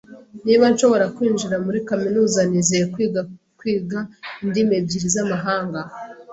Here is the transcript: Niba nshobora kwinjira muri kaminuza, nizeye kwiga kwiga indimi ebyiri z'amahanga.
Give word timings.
Niba 0.45 0.65
nshobora 0.73 1.05
kwinjira 1.15 1.55
muri 1.65 1.79
kaminuza, 1.89 2.39
nizeye 2.49 2.85
kwiga 2.93 3.21
kwiga 3.59 3.99
indimi 4.43 4.73
ebyiri 4.79 5.07
z'amahanga. 5.15 5.81